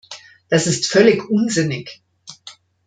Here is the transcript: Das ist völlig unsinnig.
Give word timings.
Das 0.49 0.65
ist 0.65 0.87
völlig 0.87 1.29
unsinnig. 1.29 2.01